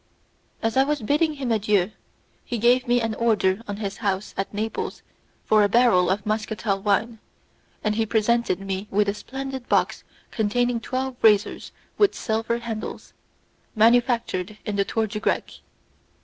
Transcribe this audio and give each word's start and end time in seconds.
As 0.63 0.77
I 0.77 0.83
was 0.83 1.03
bidding 1.03 1.33
him 1.35 1.51
adieu, 1.51 1.91
he 2.43 2.57
gave 2.57 2.87
me 2.87 2.99
an 3.01 3.13
order 3.13 3.61
on 3.67 3.77
his 3.77 3.97
house 3.97 4.33
at 4.35 4.51
Naples 4.51 5.03
for 5.45 5.61
a 5.63 5.69
barrel 5.69 6.09
of 6.09 6.25
muscatel 6.25 6.81
wine, 6.81 7.19
and 7.83 7.93
he 7.93 8.07
presented 8.07 8.59
me 8.59 8.87
with 8.89 9.07
a 9.07 9.13
splendid 9.13 9.69
box 9.69 10.03
containing 10.31 10.79
twelve 10.79 11.17
razors 11.21 11.71
with 11.99 12.15
silver 12.15 12.57
handles, 12.57 13.13
manufactured 13.75 14.57
in 14.65 14.75
the 14.75 14.85
Tour 14.85 15.05
du 15.05 15.19
Grec. 15.19 15.59